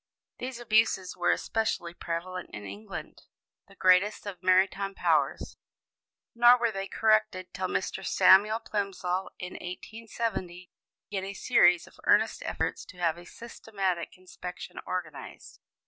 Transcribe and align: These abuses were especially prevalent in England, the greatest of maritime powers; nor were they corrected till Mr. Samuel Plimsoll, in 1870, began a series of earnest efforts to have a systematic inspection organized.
These 0.39 0.59
abuses 0.59 1.15
were 1.15 1.29
especially 1.31 1.93
prevalent 1.93 2.49
in 2.51 2.65
England, 2.65 3.21
the 3.67 3.75
greatest 3.75 4.25
of 4.25 4.41
maritime 4.41 4.95
powers; 4.95 5.57
nor 6.33 6.57
were 6.57 6.71
they 6.71 6.87
corrected 6.87 7.53
till 7.53 7.67
Mr. 7.67 8.03
Samuel 8.03 8.57
Plimsoll, 8.59 9.29
in 9.37 9.53
1870, 9.53 10.71
began 11.11 11.23
a 11.23 11.35
series 11.35 11.85
of 11.85 11.99
earnest 12.05 12.41
efforts 12.47 12.83
to 12.85 12.97
have 12.97 13.19
a 13.19 13.25
systematic 13.27 14.17
inspection 14.17 14.79
organized. 14.87 15.59